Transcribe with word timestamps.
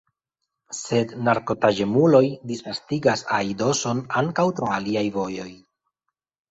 Sed 0.77 1.13
narkotaĵemuloj 1.27 2.23
disvastigas 2.53 3.25
aidoson 3.41 4.05
ankaŭ 4.25 4.49
tra 4.63 4.75
aliaj 4.81 5.07
vojoj. 5.21 5.51